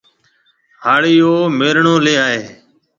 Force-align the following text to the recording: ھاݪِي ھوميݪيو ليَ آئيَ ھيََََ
ھاݪِي 0.83 1.13
ھوميݪيو 1.25 1.95
ليَ 2.05 2.13
آئيَ 2.25 2.37
ھيََََ 2.43 2.53